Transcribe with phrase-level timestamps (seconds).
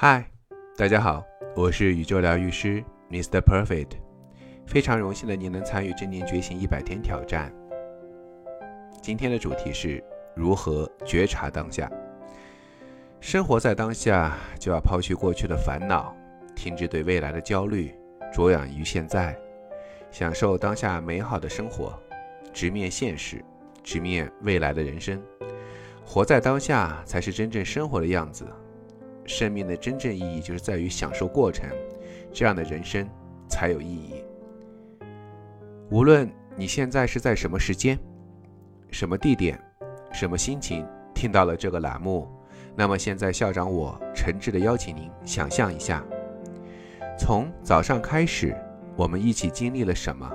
[0.00, 0.24] 嗨，
[0.76, 3.40] 大家好，我是宇宙疗愈师 Mr.
[3.40, 3.96] Perfect，
[4.64, 7.52] 非常荣幸的您能参与正念觉醒一百天挑战。
[9.02, 10.00] 今天的主题是
[10.36, 11.90] 如何觉察当下。
[13.18, 16.14] 生活在当下，就要抛去过去的烦恼，
[16.54, 17.92] 停止对未来的焦虑，
[18.32, 19.36] 着眼于现在，
[20.12, 21.92] 享受当下美好的生活，
[22.52, 23.44] 直面现实，
[23.82, 25.20] 直面未来的人生。
[26.06, 28.46] 活在当下，才是真正生活的样子。
[29.28, 31.68] 生命的真正意义就是在于享受过程，
[32.32, 33.06] 这样的人生
[33.46, 34.24] 才有意义。
[35.90, 37.98] 无论你现在是在什么时间、
[38.90, 39.60] 什么地点、
[40.12, 42.26] 什么心情听到了这个栏目，
[42.74, 46.02] 那么现在校长我诚挚的邀请您想象一下，
[47.18, 48.56] 从早上开始，
[48.96, 50.30] 我们一起经历了什么？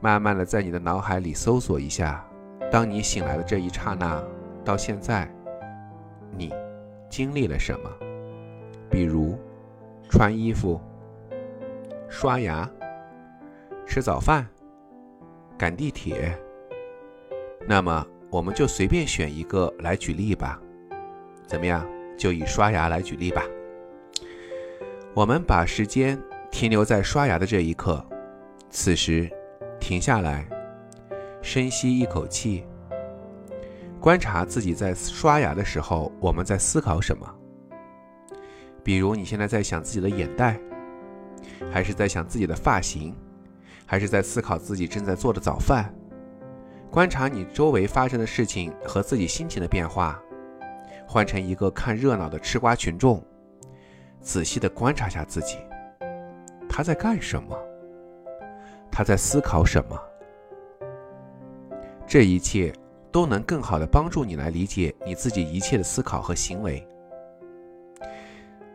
[0.00, 2.24] 慢慢的在你的脑海里搜索一下，
[2.70, 4.22] 当你醒来的这一刹那
[4.64, 5.28] 到现在，
[6.36, 6.52] 你
[7.08, 8.07] 经历了什么？
[8.90, 9.38] 比如，
[10.08, 10.80] 穿衣服、
[12.08, 12.68] 刷牙、
[13.86, 14.46] 吃早饭、
[15.56, 16.38] 赶地铁。
[17.66, 20.60] 那么，我们就随便选一个来举例吧。
[21.46, 21.86] 怎么样？
[22.16, 23.44] 就以刷牙来举例吧。
[25.14, 26.20] 我们把时间
[26.50, 28.04] 停留在刷牙的这一刻，
[28.70, 29.30] 此时
[29.78, 30.44] 停下来，
[31.42, 32.64] 深吸一口气，
[34.00, 37.37] 观察自己在刷牙的时候，我们在思考什么。
[38.82, 40.58] 比如你现在在想自己的眼袋，
[41.70, 43.14] 还是在想自己的发型，
[43.84, 45.94] 还是在思考自己正在做的早饭？
[46.90, 50.18] 观察你周围发生的事情和自己心情的变化，
[51.06, 53.22] 换成一个看热闹的吃瓜群众，
[54.22, 55.58] 仔细的观察下自己，
[56.66, 57.54] 他在干什么？
[58.90, 60.00] 他在思考什么？
[62.06, 62.72] 这一切
[63.12, 66.82] 都能更好的帮助你来理解你自己一切的思考和行为。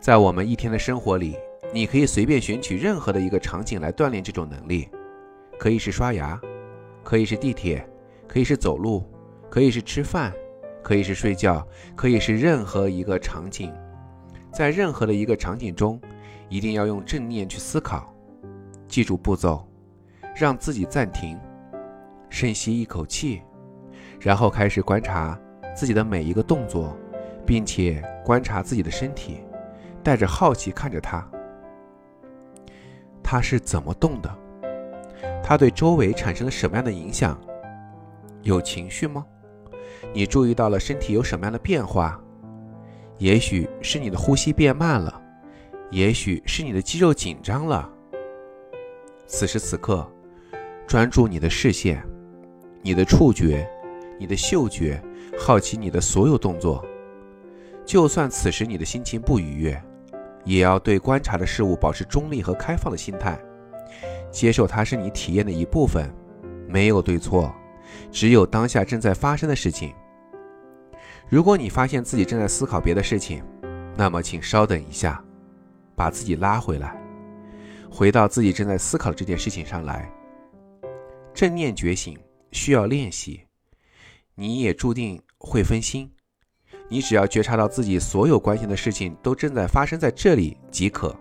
[0.00, 1.36] 在我们一天的生活里，
[1.74, 4.88] 你可以随便选取任何的一个场景来锻炼这种能力，
[5.58, 6.40] 可以是刷牙，
[7.04, 7.86] 可以是地铁，
[8.26, 9.04] 可以是走路，
[9.50, 10.32] 可以是吃饭，
[10.82, 13.70] 可以是睡觉，可以是任何一个场景。
[14.50, 16.00] 在任何的一个场景中，
[16.48, 18.10] 一定要用正念去思考，
[18.88, 19.68] 记住步骤，
[20.34, 21.38] 让自己暂停，
[22.30, 23.42] 深吸一口气，
[24.18, 25.38] 然后开始观察
[25.76, 26.96] 自己的每一个动作，
[27.44, 29.42] 并且观察自己的身体。
[30.02, 31.26] 带着好奇看着他，
[33.22, 34.38] 他是怎么动的？
[35.42, 37.38] 他对周围产生了什么样的影响？
[38.42, 39.26] 有情绪吗？
[40.14, 42.18] 你注意到了身体有什么样的变化？
[43.18, 45.20] 也许是你的呼吸变慢了，
[45.90, 47.88] 也许是你的肌肉紧张了。
[49.26, 50.10] 此时此刻，
[50.86, 52.02] 专注你的视线、
[52.80, 53.68] 你的触觉、
[54.18, 55.02] 你的嗅觉，
[55.38, 56.82] 好奇你的所有动作。
[57.84, 59.82] 就算此时你的心情不愉悦。
[60.44, 63.38] 也要对观察的事物保持中立和开放的心态，
[64.30, 66.12] 接受它是你体验的一部分，
[66.68, 67.54] 没有对错，
[68.10, 69.94] 只有当下正在发生的事情。
[71.28, 73.42] 如果你发现自己正在思考别的事情，
[73.96, 75.22] 那么请稍等一下，
[75.94, 77.00] 把自己拉回来，
[77.90, 80.10] 回到自己正在思考的这件事情上来。
[81.32, 82.18] 正念觉醒
[82.50, 83.46] 需要练习，
[84.34, 86.10] 你也注定会分心。
[86.92, 91.14] 你只要觉察到自己所有关心的事情都正在发生在这里即可。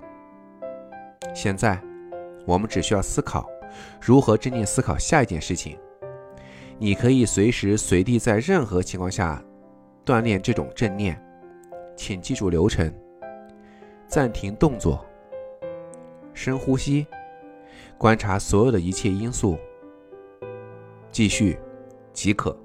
[1.36, 1.80] 现在，
[2.44, 3.48] 我们只需要思考
[4.02, 5.78] 如何正念思考下一件事情。
[6.80, 9.44] 你可以随时随地在任何情况下
[10.04, 11.24] 锻炼这种正念。
[11.96, 12.92] 请记住流程：
[14.08, 15.06] 暂停动作，
[16.34, 17.06] 深呼吸，
[17.96, 19.56] 观察所有的一切因素，
[21.12, 21.60] 继续
[22.12, 22.58] 即可。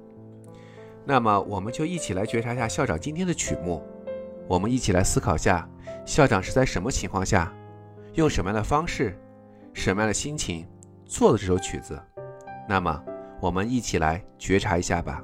[1.07, 3.83] 那么，我们就一起来觉察一下校长今天的曲目。
[4.49, 5.69] 我们一起来思考下，
[6.05, 7.53] 校长是在什么情况下，
[8.15, 9.19] 用什么样的方式，
[9.73, 10.67] 什么样的心情
[11.05, 12.01] 做的这首曲子。
[12.69, 13.03] 那么，
[13.41, 15.23] 我们一起来觉察一下吧。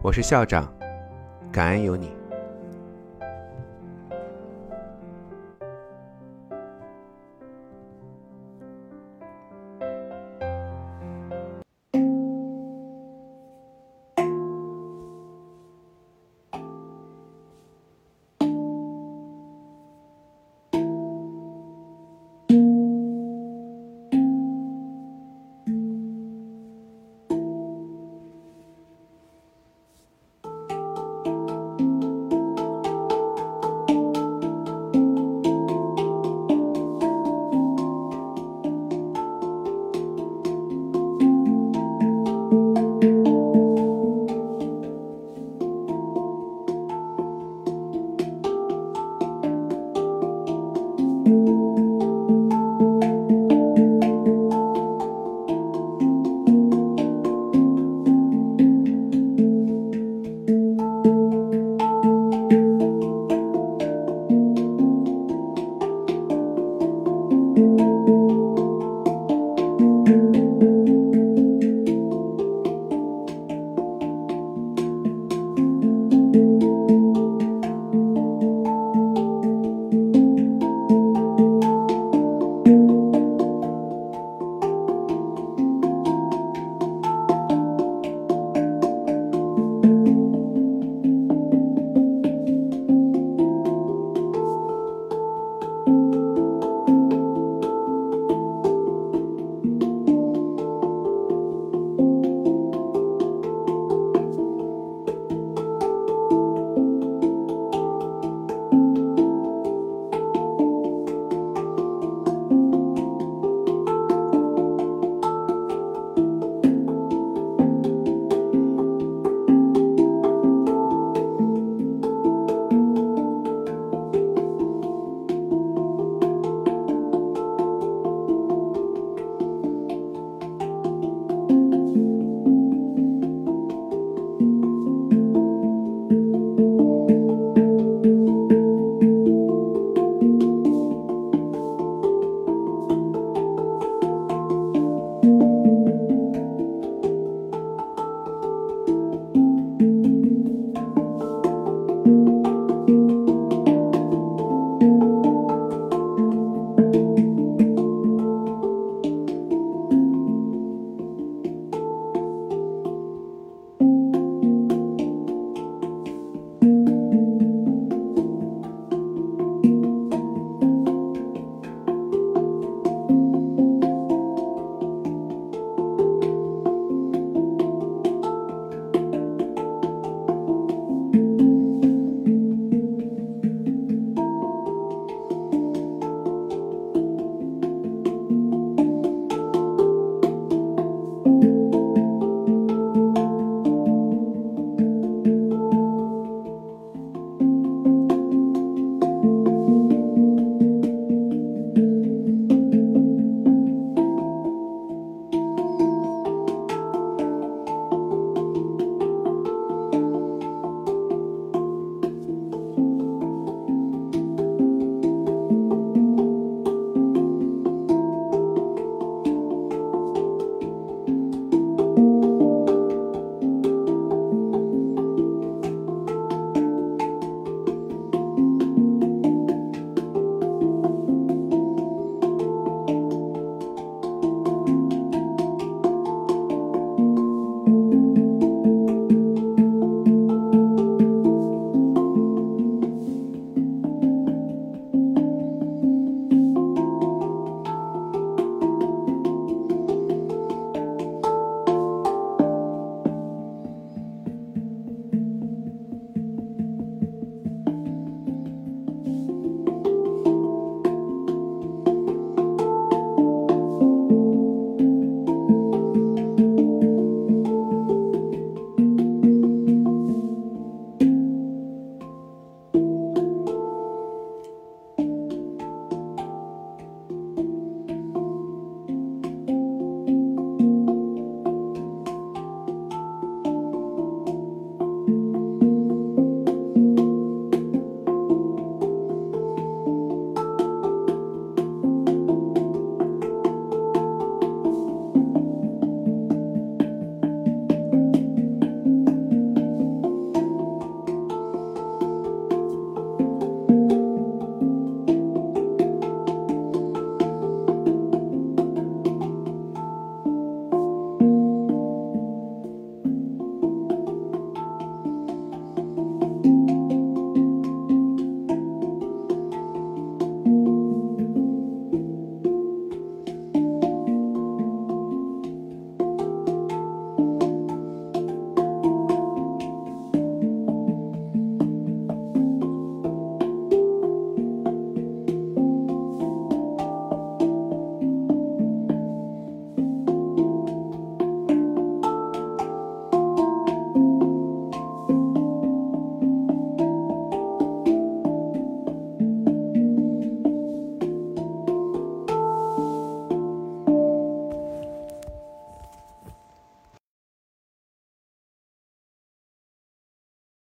[0.00, 0.72] 我是校长，
[1.52, 2.10] 感恩有你。